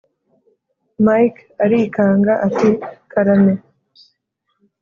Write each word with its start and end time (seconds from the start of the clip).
mike 1.05 1.39
arikanga 1.63 2.33
ati"karame" 2.47 3.53